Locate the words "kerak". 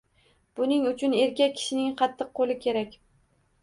2.67-3.03